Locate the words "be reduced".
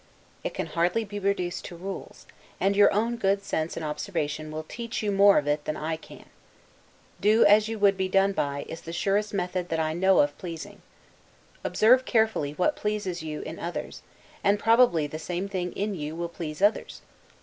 1.05-1.63